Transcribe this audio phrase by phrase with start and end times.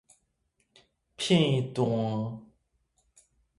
[1.17, 2.41] 片段